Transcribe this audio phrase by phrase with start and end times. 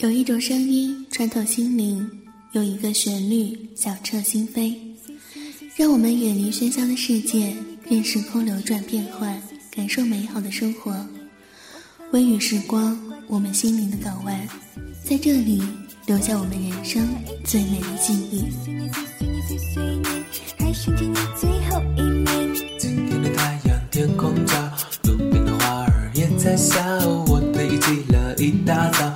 [0.00, 2.08] 有一种声音穿透心灵，
[2.52, 4.72] 有一个旋律响彻心扉，
[5.74, 7.52] 让我们远离喧嚣的世界，
[7.90, 9.42] 任时空流转变换，
[9.72, 11.04] 感受美好的生活。
[12.12, 14.46] 微雨时光，我们心灵的港湾，
[15.02, 15.60] 在这里
[16.06, 17.08] 留下我们人生
[17.44, 18.44] 最美的记忆。
[22.78, 24.54] 今天的太阳，天空照，
[25.02, 26.78] 路边的花儿也在笑，
[27.26, 29.12] 我堆积了一大早。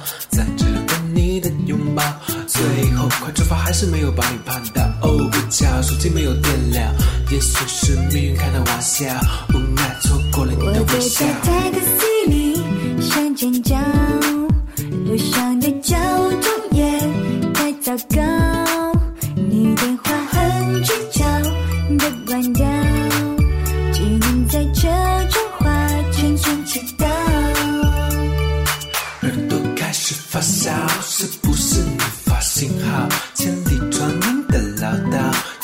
[2.53, 6.95] 最后快出发还是没有把你盼到，哦不巧，手机没有电了，
[7.31, 9.07] 也许是命运开的玩笑，
[9.55, 11.25] 无奈错过了你的微笑。
[11.25, 12.61] 我在 taxi 里
[13.01, 13.79] 想尖叫，
[15.07, 17.01] 路上的交通也
[17.55, 18.23] 太糟糕，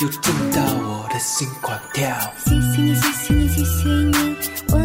[0.00, 2.08] 又震到我的心狂跳。
[2.44, 4.36] 谢谢你，谢谢你，谢谢你，
[4.68, 4.78] 我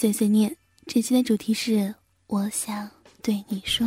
[0.00, 1.92] 碎碎念，这期的主题是
[2.28, 2.88] 我想
[3.20, 3.84] 对你说。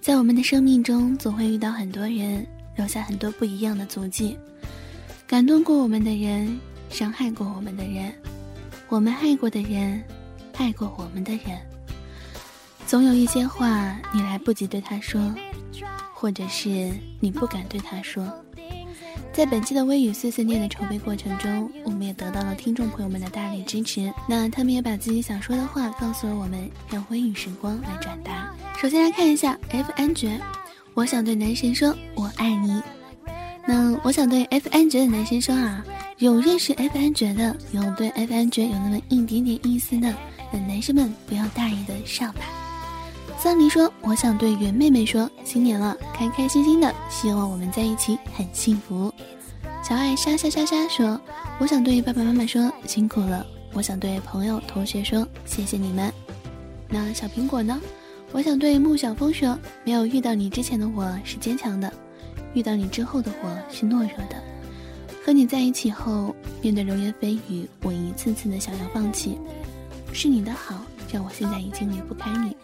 [0.00, 2.46] 在我们的生命中，总会遇到很多人，
[2.76, 4.38] 留下很多不一样的足迹。
[5.26, 6.56] 感动过我们的人，
[6.88, 8.14] 伤害过我们的人，
[8.88, 10.00] 我们爱过的人，
[10.54, 11.58] 爱过我们的人。
[12.86, 15.20] 总有一些话你来不及对他说，
[16.14, 18.24] 或者是你不敢对他说。
[19.32, 24.12] 在本期的微语碎碎念的筹备过程中，我们也得到了听众朋友们的大力支持。
[24.28, 28.54] 那他们也把自己想说的话告诉了我们，让微语时光来转达。
[28.78, 30.38] 首先来看一下 F 安爵，
[30.92, 32.82] 我想对男神说我爱你。
[33.66, 35.82] 那我想对 F 安爵的男神说啊，
[36.18, 40.14] 有认识 F 安爵的，有对 F 安爵有那么一点点意思的，
[40.52, 42.40] 那男生们不要大意的上吧。
[43.38, 49.12] 桑尼说：“我想对袁妹妹说，新年了，开开心心的，希望我们在一起很幸福。”
[49.82, 51.20] 小爱沙沙沙沙说
[51.58, 53.44] ：“我想对爸爸妈妈说，辛苦了。”
[53.74, 56.12] 我想对朋友同学说：“谢谢你们。”
[56.88, 57.80] 那小苹果呢？
[58.30, 61.92] 我想对穆小峰说：“没有遇到你之前的我是坚强的，
[62.54, 64.42] 遇到你之后的我是懦弱的。
[65.24, 69.38] 和你在一起后，面对流言蜚语，我一次次的想要放弃。
[70.12, 70.76] 是你的好，
[71.10, 72.56] 让我现在已经离不开你。”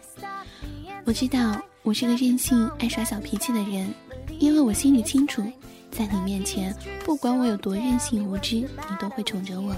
[1.05, 3.91] 我知道，我是个任性、爱耍小脾气的人，
[4.37, 5.41] 因为我心里清楚，
[5.89, 9.75] 在你面前，不管我有多任性无知，你都会宠着我。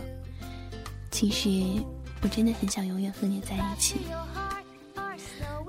[1.09, 1.81] 其实，
[2.21, 3.95] 我真的很想永远和你在一起。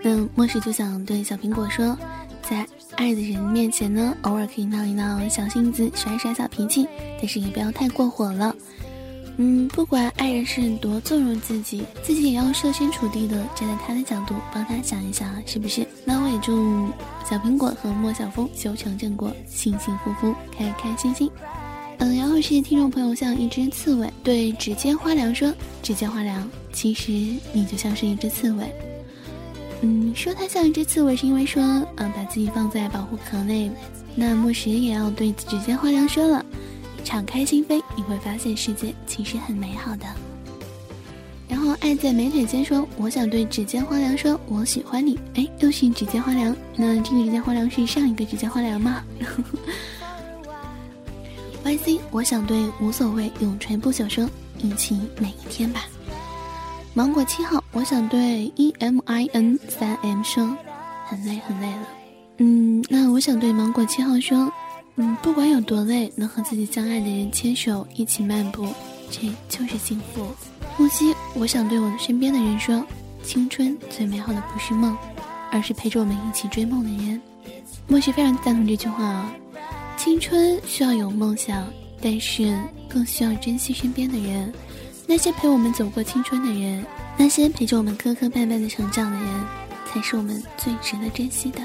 [0.02, 1.96] 那莫时就想对小苹果说，
[2.42, 2.66] 在
[2.96, 6.88] 爱的人面前呢，偶尔可以闹一闹小性子，耍一耍小脾气，
[7.18, 8.54] 但是也不要太过火了。
[9.38, 15.86] 嗯，不管爱人是多纵容自己，自己也要设身处地的站在他的角度，帮他想一想，是不是？
[16.04, 16.86] 那我也祝
[17.28, 21.30] 小苹果和莫小峰修成正果，幸幸福福，开开心心。
[21.98, 25.52] 嗯，然后是听众朋友像一只刺猬对指尖花凉说
[25.82, 27.12] ：“指尖花凉，其实
[27.52, 28.70] 你就像是一只刺猬。”
[29.82, 31.62] 嗯，说它像一只刺猬，是因为说，
[31.96, 33.70] 嗯，把自己放在保护壳内。
[34.14, 36.44] 那莫时也要对指尖花凉说了，
[37.02, 40.06] 敞开心扉，你会发现世界其实很美好的。
[41.46, 45.20] 然后爱在美腿间说，我想对指尖花凉说，我喜欢你。
[45.34, 49.04] 哎，又是指尖花凉，那这个指尖花凉是上一个指尖花凉吗？
[51.62, 54.26] Y C，我想对无所谓永垂不朽说，
[54.58, 55.84] 一起每一天吧。
[56.94, 60.56] 芒果七号，我想对 E M I N 三 M 说，
[61.06, 61.88] 很累很累了。
[62.38, 64.50] 嗯，那我想对芒果七号说，
[64.96, 68.66] 嗯，不管有多累，能和自己相爱的人牵手一起漫步，
[69.12, 70.26] 这就是幸福。
[70.78, 72.82] 木西，我想对我的身边的人说，
[73.22, 74.96] 青春最美好的不是梦，
[75.50, 77.20] 而是陪着我们一起追梦的人。
[77.86, 79.32] 莫西非常赞同这句话啊，
[79.98, 81.62] 青春需要有梦想，
[82.00, 84.50] 但是更需要珍惜身边的人。
[85.06, 86.82] 那些陪我们走过青春的人，
[87.18, 89.44] 那些陪着我们磕磕绊绊的成长的人，
[89.92, 91.60] 才是我们最值得珍惜的。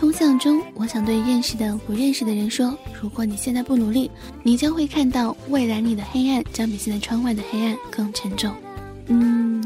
[0.00, 4.10] 冲向中，我想对认识的、不认识的人说：如果你现在不努力，
[4.42, 8.50] 你将会看到未来里的黑暗将比现在窗外的黑暗更沉重。
[9.08, 9.62] 嗯，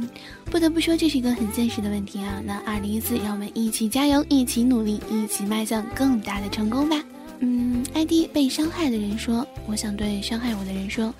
[0.47, 2.43] 不得不说，这是一个很现实的问题啊。
[2.45, 7.01] 那二零一四，让我们一起加油，一起努力，一起迈向更大的成功吧。
[7.39, 11.15] 嗯，ID 被伤害的人说：我想对伤害我的人说。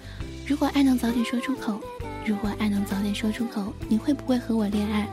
[0.45, 1.81] 如果爱能早点说出口，
[2.27, 5.09] 如果爱能早点说出口，你会不会和我恋爱？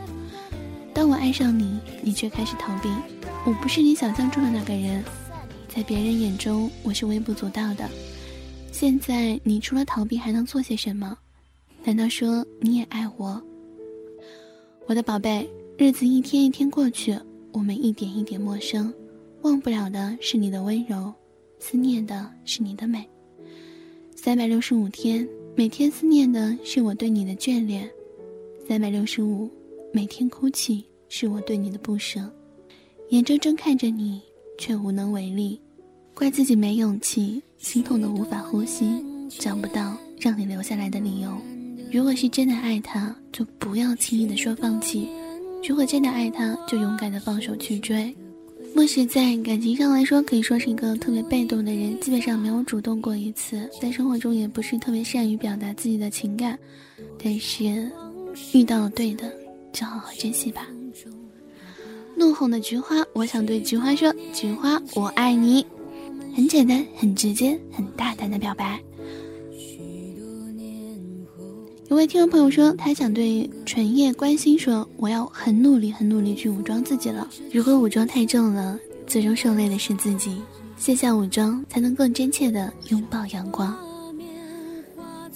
[0.91, 2.89] 当我爱上你，你却开始逃避。
[3.43, 5.03] 我不是你想象中的那个人，
[5.67, 7.89] 在别人眼中我是微不足道的。
[8.71, 11.17] 现在你除了逃避还能做些什么？
[11.83, 13.41] 难道说你也爱我？
[14.85, 17.17] 我的宝贝，日子一天一天过去，
[17.51, 18.93] 我们一点一点陌生。
[19.41, 21.11] 忘不了的是你的温柔，
[21.57, 23.03] 思念的是你的美。
[24.15, 27.87] 三百六十五天，每天思念的是我对你的眷恋；
[28.67, 29.49] 三百六十五，
[29.91, 32.31] 每天哭泣是我对你的不舍。
[33.11, 34.21] 眼睁睁看着你，
[34.57, 35.59] 却无能为力，
[36.13, 38.85] 怪自己没勇气，心痛的无法呼吸，
[39.37, 41.29] 找不到让你留下来的理由。
[41.91, 45.09] 如果是真的爱他，就不要轻易的说放弃；
[45.67, 48.15] 如果真的爱他，就勇敢的放手去追。
[48.73, 53.69] 莫时在感情上来说，可以说是一个特别被动的人，基本上没有主动过一次。
[53.81, 56.57] 在生活中也不是特别善于表达自己的情感，
[57.21, 57.91] 但是
[58.53, 59.29] 遇到了对的，
[59.73, 60.65] 就好好珍惜吧。
[62.15, 65.65] 怒吼的菊花，我想对菊花说：“菊花，我爱你。”
[66.35, 68.79] 很简单，很直接，很大胆的表白。
[71.89, 77.27] 有位听众朋友说，他想对纯叶关心说：“我要很努力、很努力去武装自己了。
[77.51, 80.37] 如果武装太重了，最终受累的是自己。
[80.77, 83.77] 卸下武装，才能更真切的拥抱阳光。”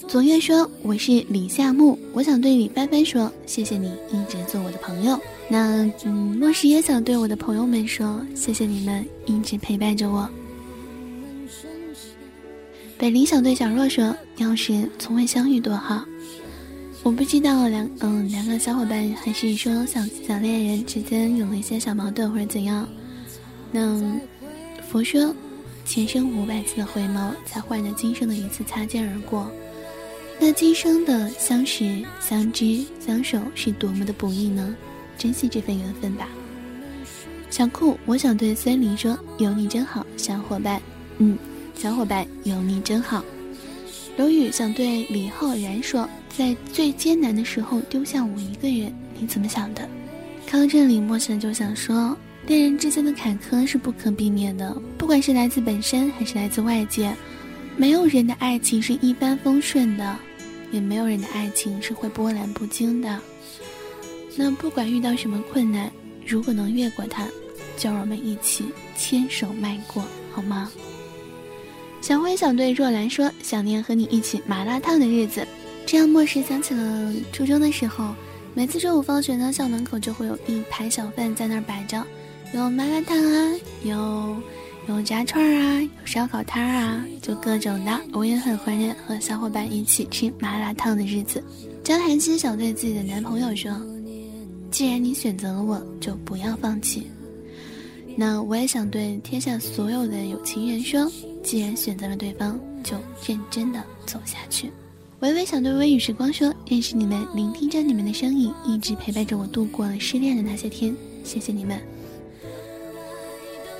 [0.08, 5.18] 左月说：“我是李夏木，我想对李帆帆说，谢谢你一直做我的朋友。
[5.48, 10.28] 那嗯，莫时也想对我的朋友们说，谢谢你们一直陪伴着我。”
[12.98, 16.04] 北林想对小若说：“要是从未相遇多好。”
[17.04, 22.88] 我不知道两嗯两个小伙伴还是说小小恋人之间有了一些小矛盾或者怎样。
[23.70, 24.02] 那
[24.88, 25.32] 佛说，
[25.84, 29.48] 前生五百次的回眸，才换得今生的一次擦肩而过。
[30.40, 34.74] 那今生的相识、相知、相守是多么的不易呢？
[35.18, 36.28] 珍惜这份缘分吧。
[37.50, 40.80] 小酷，我想对森林说：有你真好，小伙伴。
[41.18, 41.38] 嗯，
[41.74, 43.24] 小伙伴有你真好。
[44.16, 46.08] 刘宇想对李浩然说。
[46.36, 49.88] 在最艰难的时候丢下我一个人，你怎么想的？
[50.46, 52.14] 看到这里，陌生人就想说，
[52.46, 57.10] 恋人之间的坎坷是不可避免的，不管是来自本身还是来自外界，
[57.74, 60.14] 没有人的爱情是一帆风顺的，
[60.70, 63.18] 也没有人的爱情是会波澜不惊的。
[64.36, 65.90] 那不管遇到什么困难，
[66.26, 67.26] 如果能越过它，
[67.76, 68.66] 就让我们一起
[68.96, 70.70] 牵手迈过，好吗？
[72.02, 75.46] 小辉想对若兰说，想念和你一起麻辣烫的日子。
[75.86, 78.14] 这样，莫时想起了初中的时候，
[78.54, 82.04] 每次中午放学呢，校门口就会有一排小贩在那儿摆着，
[82.52, 83.52] 有麻辣烫啊，
[83.82, 84.36] 有
[84.88, 88.00] 有炸串啊，有烧烤摊啊，就各种的。
[88.12, 91.42] 我也很怀念和小伙伴一起吃麻辣烫的日子。
[91.82, 93.70] 张涵希想对自己的男朋友说
[94.70, 97.06] ：“既然你选择了我，就不要放弃。”
[98.16, 101.10] 那我也想对天下所有的有情人说
[101.44, 102.96] ：“既然选择了对方，就
[103.26, 104.70] 认真的走下去。”
[105.20, 110.94] 微微想对微雨时光说：“认识你们，聆听着你们的声音，一直陪伴着我度过了失恋的那些天，
[111.24, 111.78] 谢谢你们。”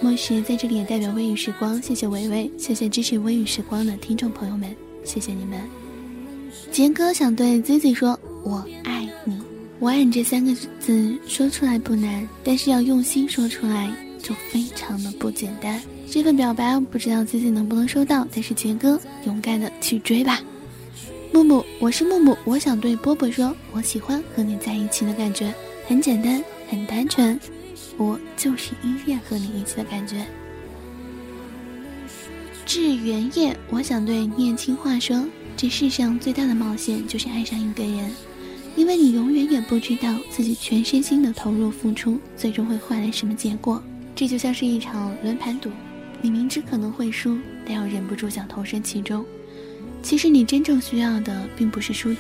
[0.00, 4.74] 莫时在这里也代表微雨时光，谢谢微微，谢谢支持微雨时光的听众朋友们，
[5.04, 5.58] 谢谢你们。
[6.70, 9.40] 杰哥想对 Zizi 说：“我爱你，
[9.78, 13.90] 我爱你。”这三个字说出来不难，但是要用心说出来
[14.22, 15.80] 就非常的不简单。
[16.10, 20.40] 这份表白不知道自己能不能收到，但是杰哥勇敢的去追吧。
[21.32, 25.52] 木木，我是木木，我想对波波说，我喜欢和你在一起的感觉，
[25.86, 27.38] 很简单，很单纯，
[27.98, 30.24] 我就是依恋和你一起的感觉。
[32.64, 35.22] 致原叶，我想对念青话说。
[35.58, 38.10] 这世上最大的冒险就是爱上一个人，
[38.76, 43.82] 因为你永远也不知道自己全身心的投入付出，最终会换来什么结果。
[44.14, 45.70] 这就像是一场轮盘赌，
[46.22, 49.24] 你明知可能会输，但又忍不住想投身其中。
[50.02, 52.18] 其实你真正需要的并不是输赢，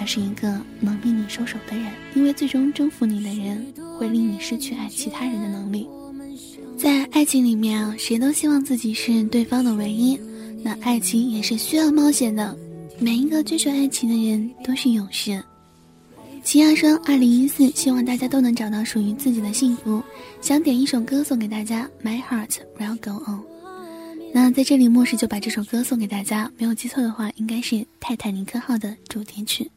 [0.00, 3.66] 而是一个能令你收手的人，因为最终征服你的人
[3.98, 5.86] 会令你失去爱其他人的能力。
[6.78, 10.18] 在爱情里面啊，谁都希望自己是对方的唯一。
[10.62, 12.56] 那爱情也是需要冒险的，
[12.98, 15.42] 每一个追求爱情的人都是勇士。
[16.50, 20.02] 齐亚说：“二零一四，希望大家都能找到属于自己的幸福。”
[20.42, 23.38] 想点一首歌送给大家，《My Heart Will Go On》。
[24.34, 26.50] 那在这里，莫世就把这首歌送给大家。
[26.58, 29.70] 没有记错的话，应该是《泰坦尼克号》的主题曲。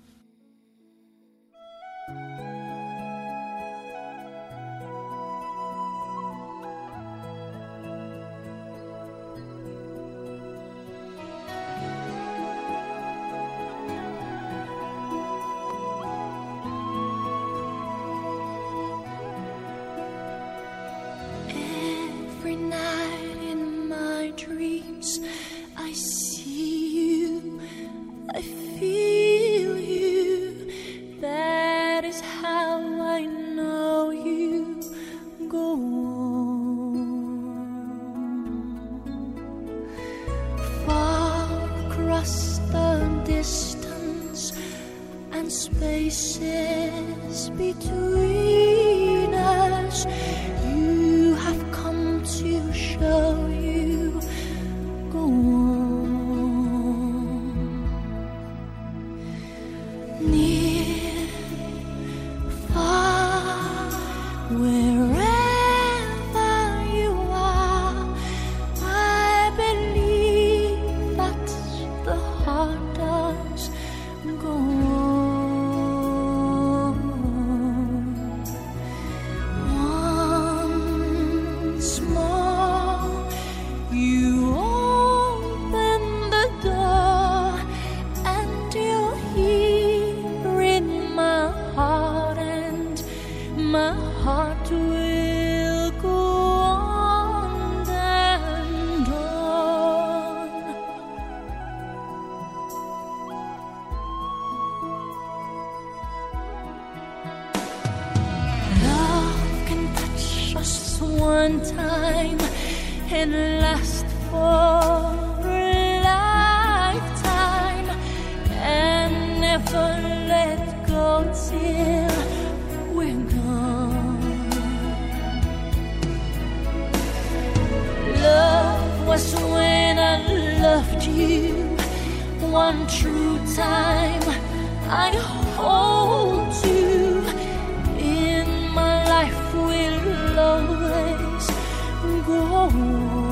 [142.46, 143.23] 我无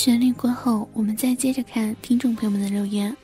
[0.00, 3.14] 旋律过后，我们再接着看听众朋友们的留言。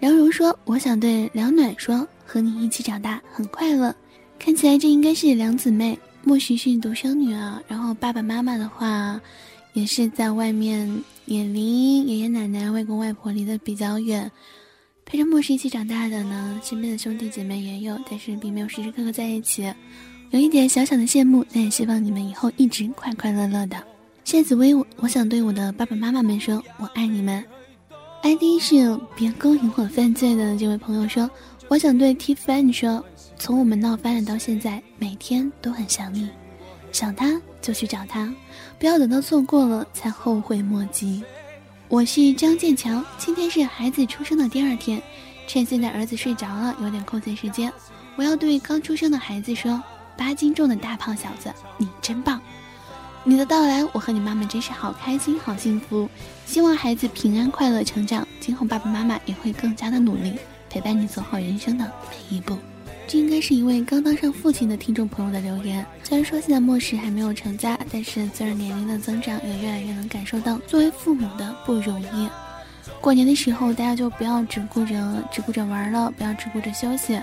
[0.00, 3.94] 梁荣说：“我想对梁暖说，和你一起长大很快乐。
[4.36, 7.62] 看起来这应该是两姊妹，莫许是独生女啊。
[7.68, 9.20] 然后爸爸妈妈的话，
[9.72, 14.28] 也是在外面，也离爷爷奶奶、外公外婆离得比较远。
[15.04, 19.72] 陪着莫氏一起长大的呢，身边的兄弟姐妹也有，但是并没有时时刻刻在一起，
[20.30, 21.46] 有一点小小的羡慕。
[21.52, 23.80] 但也希望你们以后一直快快乐乐的。”
[24.24, 27.44] 谢紫薇，我想对我的爸爸妈妈们说，我爱你们。
[28.22, 31.30] ID 是别勾引我犯罪的这位朋友说，
[31.68, 33.04] 我想对 Tiffany 说，
[33.38, 36.30] 从我们闹翻了到现在，每天都很想你，
[36.90, 38.32] 想他就去找他，
[38.78, 41.22] 不要等到错过了才后悔莫及。
[41.88, 45.00] 我是张建强，今天是孩子出生的第二天，
[45.46, 47.70] 趁现在儿子睡着了，有点空闲时间，
[48.16, 49.80] 我要对刚出生的孩子说，
[50.16, 52.40] 八斤重的大胖小子，你真棒。
[53.26, 56.06] 你的到来，我和你妈妈真是好开心、好幸福。
[56.44, 60.34] 希望孩子平安快乐成长，今后爸爸妈妈也会更加的努力，
[60.68, 62.58] 陪伴你走好人生的每一步。
[63.06, 65.84] 这应该是一位刚当上父亲的听众朋友的留言。
[66.02, 72.28] 虽然说现在末世还没有成家，但是随着年龄的增长，也越来越能感受到作为父母的不容易。
[73.00, 77.18] 过年的时候，大家就不要只顾着只顾着玩了，不要只顾着休息，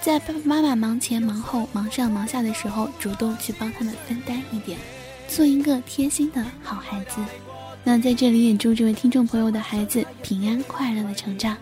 [0.00, 4.76] 在爸爸妈妈忙前忙后、忙上忙下的时候，主动去帮他们分担一点。
[5.28, 7.16] 做一个贴心的好孩子。
[7.82, 11.56] 那在这里也祝这位听众朋友的孩子平安快乐的成长。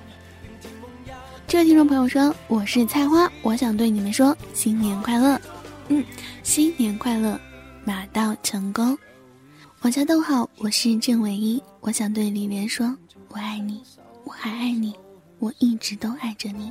[1.48, 5.40] 这位听众朋友说：“我是菜花，我想对你们说新年快乐。”
[5.88, 6.02] 嗯，
[6.44, 7.38] 新年快乐，
[7.84, 8.96] 马到成功。
[9.80, 12.96] 我叫逗号，我是郑唯一，我想对李莲说
[13.28, 13.82] ：“我爱你，
[14.24, 14.94] 我还爱你，
[15.40, 16.70] 我一直都爱着你。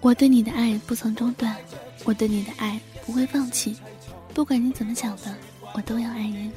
[0.00, 1.56] 我对你的爱不曾中断，
[2.04, 3.76] 我对你的爱不会放弃，
[4.32, 5.34] 不管你怎么想的。”
[5.78, 6.50] 我都要爱人。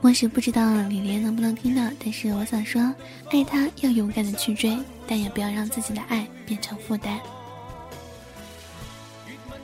[0.00, 2.80] 我是不知道李莲能不能听到，但是我想说，
[3.32, 7.18] 爱他要勇敢的去追，但也不要让自己的爱变成负担。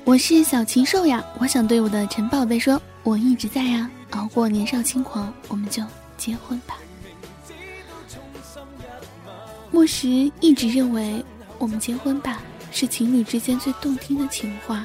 [0.03, 5.81] 我是小禽兽呀，我想对我的陈宝贝说，我一直在呀，熬过年少轻狂，我们就
[6.17, 6.75] 结婚吧。
[9.71, 10.09] 莫石
[10.41, 11.25] 一直认为，
[11.59, 12.43] 我们结婚吧
[12.73, 14.85] 是情侣之间最动听的情话，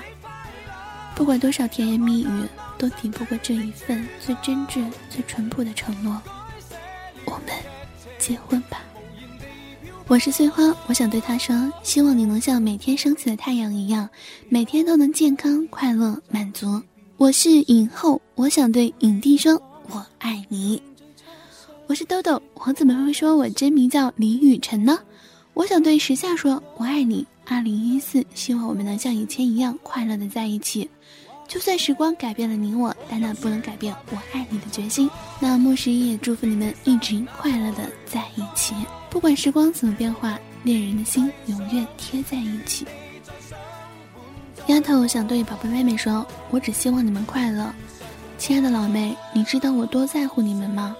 [1.16, 2.44] 不管多少甜言蜜语。
[2.80, 6.20] 都抵不过这一份最真挚、最淳朴的承诺。
[7.26, 7.54] 我们
[8.18, 8.82] 结婚吧。
[10.08, 14.10] 我是碎花，我想对他说：希望你能像每天升起的太阳一样，
[14.48, 16.82] 每天都能健康、快乐、满足。
[17.18, 20.82] 我是影后，我想对影帝说：我爱你。
[21.86, 24.98] 我是豆豆，我怎么会说我真名叫李雨辰呢？
[25.54, 27.28] 我想对时下说：我爱你。
[27.46, 30.88] 二零一四，希望我们能像以前一样快乐的在一起。
[31.50, 35.10] 就算时光改变了你我，但那不能改变我爱你的决心。
[35.40, 38.76] 那莫十一也祝福你们一直快乐的在一起，
[39.10, 42.86] 不管时光怎么变化，恋人的心永远贴在一起。
[44.68, 47.74] 丫头想对宝贝妹妹说：“我只希望你们快乐，
[48.38, 50.96] 亲爱的老妹，你知道我多在乎你们吗？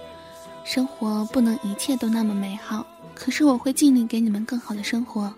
[0.64, 2.84] 生活不能一切都那么美好，
[3.14, 5.32] 可是我会尽力给你们更好的生活。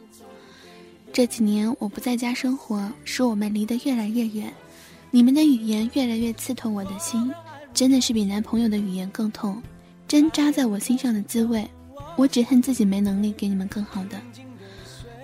[1.13, 4.51] 这几年我不在家生活，使我们离得越来越远。”
[5.15, 7.31] 你们的语言越来越刺痛我的心，
[7.75, 9.63] 真的是比男朋友的语言更痛，
[10.09, 11.69] 针扎在我心上的滋味。
[12.17, 14.19] 我只恨自己没能力给你们更好的。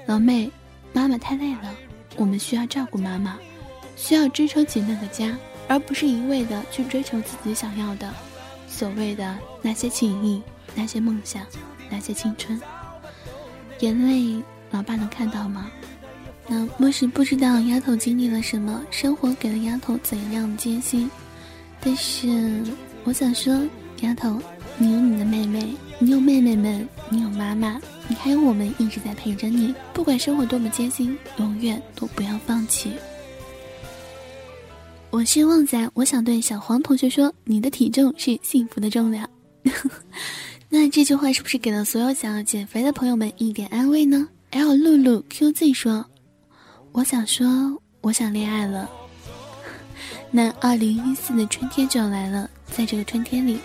[0.04, 0.50] 老妹，
[0.92, 1.74] 妈妈太累了，
[2.16, 3.38] 我们需要照顾妈妈，
[3.96, 5.34] 需要支撑起那个家，
[5.68, 8.12] 而不是一味的去追求自己想要的，
[8.68, 10.42] 所谓的那些情谊、
[10.74, 11.46] 那些梦想、
[11.88, 12.60] 那些青春。
[13.80, 15.70] 眼泪，老爸能看到吗？
[16.50, 21.10] 那莫是不知道丫头经历了什么，生活给了丫头怎样的艰辛。
[21.78, 22.62] 但是
[23.04, 23.54] 我想说，
[24.00, 24.40] 丫头，
[24.78, 29.74] 你有你的妹妹，你有妹妹们，你有妈妈，你还有我们一直在陪着你。
[29.92, 32.92] 不管生活多么艰辛，永远都不要放弃。
[35.10, 39.28] 我是旺仔，我想对小黄同学说，你的体重是幸福的重量。
[40.70, 46.06] 那这句话是不是给了所有想要减肥的朋友们一点安慰呢？L 露露 QZ 说。
[46.92, 47.46] 我想说，
[48.00, 48.88] 我想恋爱了。
[50.30, 53.60] 那二零一四的春天就要来了，在这个春天里，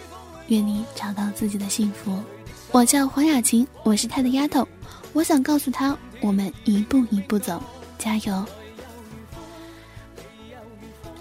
[0.48, 2.18] 愿你找到自己的幸福。
[2.72, 4.68] 我叫黄雅琴，我是他的丫头。
[5.14, 7.62] 我想告诉他，我们一步一步走，
[7.98, 8.46] 加油。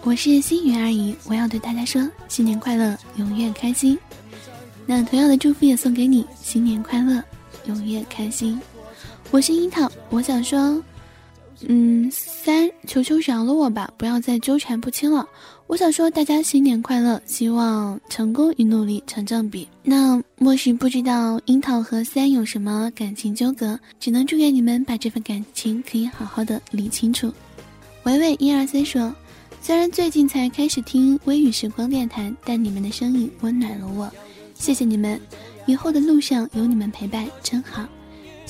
[0.02, 3.98] 我是心雨阿姨，我要对大家说，新年快乐，永远开心。
[4.84, 7.22] 那同样的祝福也送给你，新年快乐，
[7.66, 8.60] 永远开心。
[9.30, 10.82] 我是樱桃，我想说。
[11.68, 15.26] 嗯，三，求求饶了我吧，不要再纠缠不清了。
[15.66, 19.66] 我想说大家新年快乐，希望成功与努力成正比。
[19.82, 27.32] 那莫是不知道樱桃和三有什么感情纠葛，只能祝愿你们把这份感情可以好好的理清楚。
[28.02, 29.14] 维维一二三说，
[29.60, 34.10] 虽然最近才开始听微雨时光电台，但你们的声音温暖了我，
[34.54, 35.18] 谢谢你们，
[35.66, 37.86] 以后的路上有你们陪伴真好。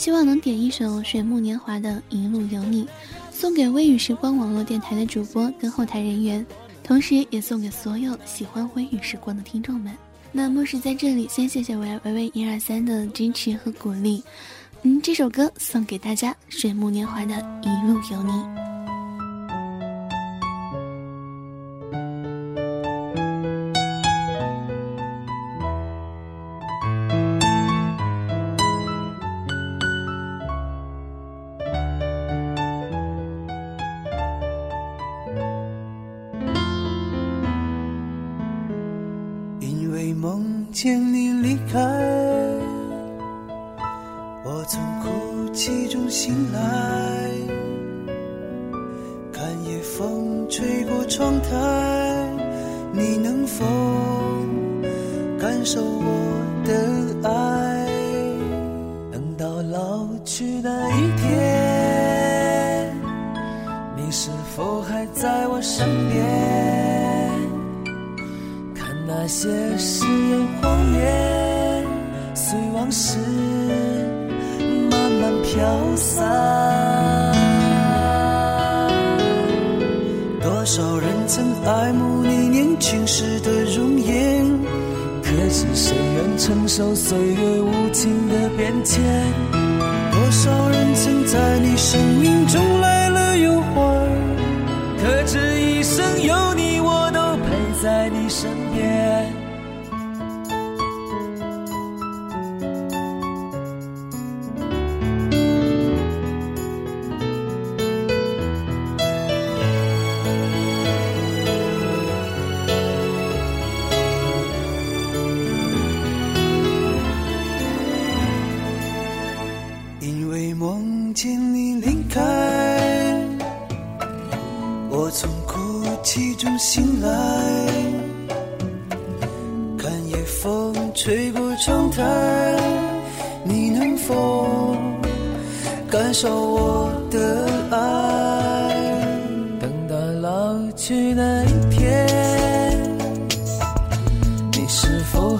[0.03, 2.85] 希望能点一首水木年华的《一路有你》，
[3.31, 6.45] 送给微雨时光网络电台的主播跟后台人员。
[6.83, 9.97] 同时，也送给所有喜欢微雨时光的听众们。
[10.33, 14.21] 那么是在这里，先谢谢维维维一二三的支持和鼓励。
[14.83, 18.62] 嗯，这首歌送给大家，水木年华的一路有你。
[86.44, 89.00] 承受岁月无情的变迁。
[90.11, 94.09] 多少人曾在你生命中来了又还
[94.98, 99.32] 可知一生有你我都陪在你身边。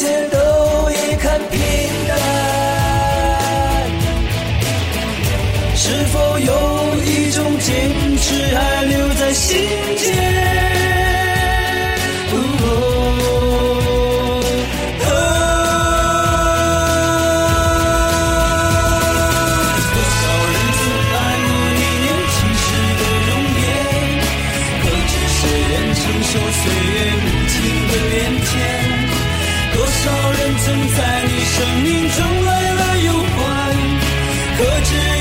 [0.00, 0.38] 一切都
[0.92, 1.60] 已看平
[2.08, 2.16] 淡，
[5.76, 6.52] 是否有
[7.04, 9.60] 一种坚持还留在心
[9.98, 10.08] 间？
[19.92, 20.82] 多少人曾
[21.12, 22.64] 爱慕你年轻时
[22.96, 23.62] 的容颜，
[24.80, 27.54] 可知谁愿承受岁月无情
[27.86, 28.79] 的变迁？
[30.02, 33.44] 多少人曾在你生命中来了又还？
[34.56, 35.19] 何止？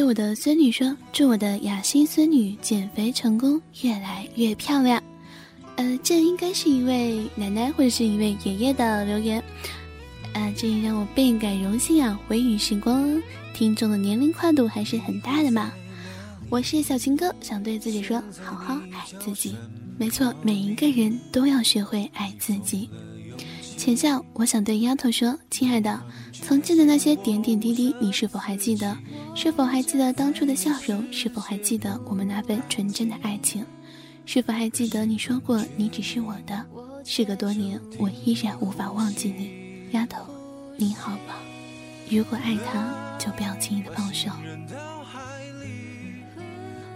[0.00, 4.98] 对我的孙女说：祝我的雅欣孙女减肥成功，越来越漂亮。
[5.76, 9.44] 呃，这应该是一位奶奶或者是一位爷爷的留言，
[10.32, 12.18] 啊，这也让我倍感荣幸啊！
[12.28, 15.70] 微雨时光听众的年龄跨度还是很大的嘛。
[16.48, 19.54] 我是小情歌，想对自己说，好好爱自己。
[19.98, 22.88] 没错，每一个人都要学会爱自己。
[23.80, 25.98] 浅笑，我想对丫头说，亲爱的，
[26.34, 28.94] 曾经的那些点点滴滴，你是否还记得？
[29.34, 31.02] 是否还记得当初的笑容？
[31.10, 33.64] 是否还记得我们那份纯真的爱情？
[34.26, 36.62] 是否还记得你说过你只是我的？
[37.06, 39.50] 时隔多年，我依然无法忘记你，
[39.92, 40.26] 丫头，
[40.76, 41.36] 你好吗？
[42.10, 44.28] 如果爱他，就不要轻易的放手。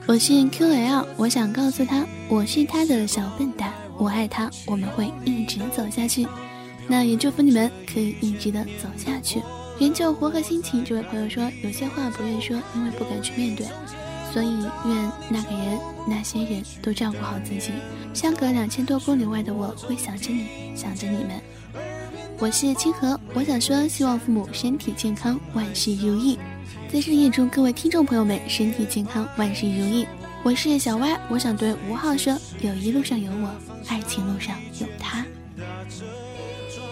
[0.07, 6.27] 我是 QL，我想告诉他，我是他的小笨蛋，我爱他，我们会一直走下去。
[6.89, 9.43] 那也祝福你们可以一直的走下去。
[9.79, 13.67] 研究活和心情，这位朋友说，有些话不愿说，因为不敢去面对，
[14.33, 17.73] 所以愿那个人、那些人都照顾好自己。
[18.13, 21.41] 相隔两千多公里外的我，会想着你，想着你们。
[22.39, 26.39] 我是清河，我想说，希望父母身体健康，万事如意。
[26.93, 30.07] 在这里也祝各位听众朋友们身体健康，万事如意。
[30.45, 33.51] 我是小歪，我想对吴昊说，友谊路上有我，
[33.89, 35.25] 爱情路上有他。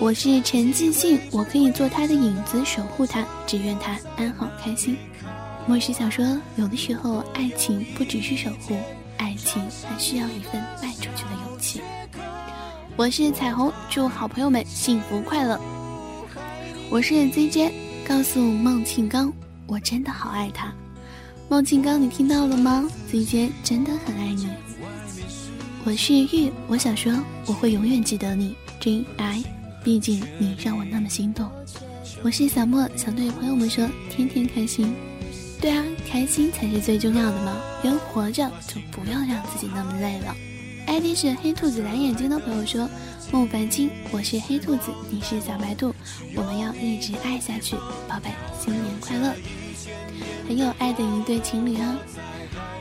[0.03, 4.97] 我是陈继信，我可以做他的影子，守护他，只愿他安好开心。
[5.65, 8.77] 末世想说，有的时候爱情不只是守护，
[9.17, 11.81] 爱情还需要一份卖出去的勇气。
[12.97, 15.57] 我是彩虹，祝好朋友们幸福快乐。
[16.91, 17.71] 我是 ZJ，
[18.05, 19.33] 告诉孟庆刚，
[19.69, 20.75] 我真的好爱他。
[21.49, 24.49] 孟庆刚，你听到了吗？ZJ 真的很爱你。
[25.85, 27.13] 我是玉，我想说，
[27.47, 28.57] 我会永远记得你。
[28.81, 29.62] J I。
[29.85, 31.51] 毕竟你让我那么心动，
[32.23, 34.95] 我是小莫，想对朋友们说，天天开心。
[35.61, 37.57] 对啊，开心才是最重要的嘛。
[37.83, 40.35] 人活着就不要让自己那么累了。
[40.87, 42.89] ID 是黑兔子蓝眼睛的朋友说，
[43.33, 45.93] 孟凡清，我是黑兔子，你是小白兔，
[46.37, 47.75] 我们要一直爱下去，
[48.09, 49.35] 宝贝，新年快乐。
[50.47, 51.99] 很有爱的一对情侣啊。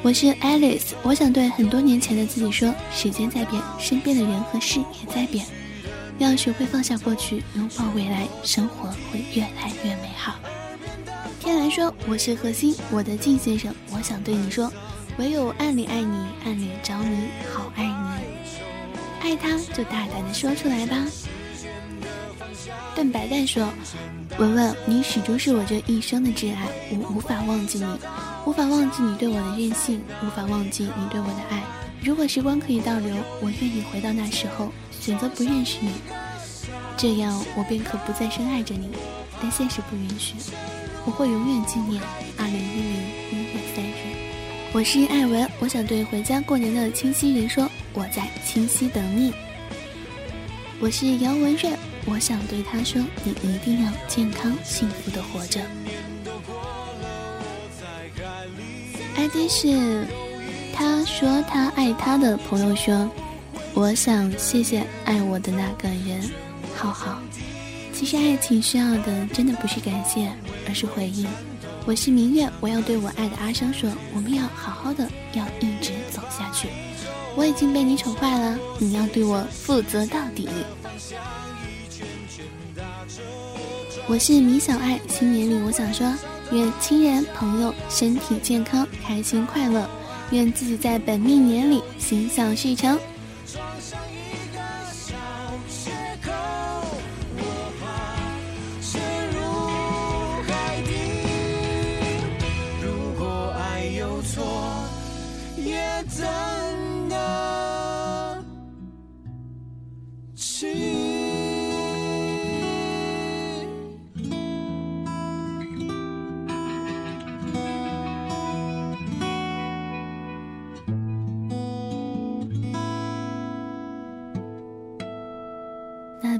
[0.04, 5.46] 我是 Alice，我想对很多年前的自己说，时间在变，身边的人和事也在变。
[6.24, 10.36] 要学会放下过去，拥抱未来，生活会越来越美好。
[11.40, 14.72] 天蓝说：“我是何心，我的靳先生，我想对你说，
[15.18, 17.18] 唯有暗里爱你，暗里着迷，
[17.52, 20.96] 好爱你，爱他就大胆的说出来吧。”
[22.96, 23.68] 邓白蛋说
[24.38, 28.00] ：“文文，你始终是我这一生的挚爱，我无法忘记你，
[28.46, 31.64] 无法忘记你对我的任性，无法忘记你对我的爱。
[32.04, 34.72] 如果时光可以倒流，我愿意回到那时候。”
[35.02, 35.90] 选择不认识你，
[36.96, 38.88] 这样我便可不再深爱着你。
[39.42, 40.36] 但现实不允许，
[41.06, 42.00] 我会永远纪念
[42.38, 42.94] 二零一零
[43.32, 44.16] 一月三日。
[44.72, 49.34] 我是艾文，我想对回家过年的清溪人说，我在清溪等你。
[50.80, 51.72] 我是姚文瑞，
[52.06, 55.60] 我想对他说，你一定要健康幸福的活着。
[59.16, 60.06] ID 是
[60.72, 63.10] 他说他爱他的朋友说。
[63.74, 66.30] 我想谢谢爱我的那个人，
[66.76, 67.20] 浩浩。
[67.94, 70.30] 其实爱情需要的真的不是感谢，
[70.68, 71.26] 而是回应。
[71.86, 76.68] 我是明月，我要对我爱的阿生说，我们要好好的，要一直走下去。
[77.36, 80.50] 我已经被你宠坏了，你要对我负责到底。
[84.08, 86.14] 我是米小爱，新年里我想说，
[86.52, 89.90] 愿亲人朋友身体健康，开心快乐，
[90.32, 93.00] 愿自己在本命年里心想事成。
[93.52, 94.11] 撞上。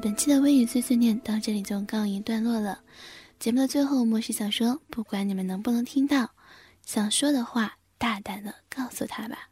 [0.02, 2.80] 本期的微语碎碎念到这里就告一段落了。
[3.40, 6.32] 节目的最后，莫是想说，不管你们能不能听到，
[6.84, 9.50] 想说的话，大胆的告诉他吧。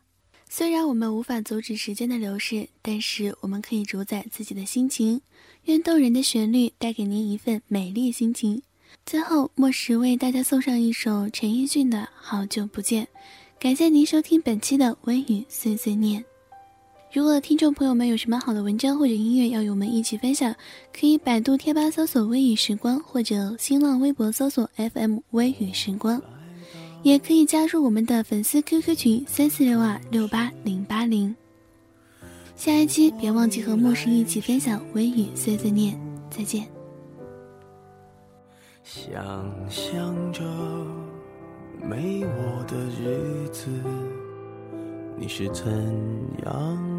[0.49, 5.21] 虽然我们无法阻止时间的流逝，但是我们可以主宰自己的心情。
[5.65, 8.63] 愿动人的旋律带给您一份美丽心情。
[9.05, 13.05] 最后，莫石为大家送上一首陈奕迅的《好久不见》，
[13.59, 16.25] 感谢您收听本期的微语碎碎念。
[17.11, 20.53] 如果听众朋友们有什么好的文章或者音乐要与我们一起分享，
[20.93, 26.21] 可以百度贴吧搜索“微雨时光”或者新浪微博搜索 “FM 微雨时光”，
[27.01, 31.35] 也可以加入我们的粉丝 QQ 群三四六二六八零八零。
[32.55, 36.67] 下一期别忘记和陌生一起分享微雨碎碎念，再见。
[38.83, 39.15] 想
[39.67, 40.43] 象着
[41.81, 43.67] 没我的日子，
[45.17, 45.65] 你是怎
[46.45, 46.98] 样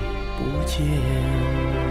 [0.61, 1.90] 不见。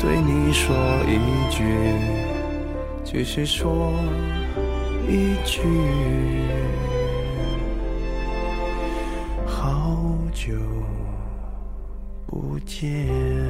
[0.00, 0.74] 对你说
[1.06, 1.18] 一
[1.50, 1.64] 句，
[3.04, 3.92] 只是说
[5.08, 5.60] 一句，
[9.44, 9.98] 好
[10.32, 10.54] 久
[12.26, 13.47] 不见。